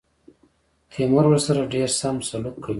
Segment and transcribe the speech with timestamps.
[0.91, 2.69] تیمور ورسره ډېر سم سلوک کوي.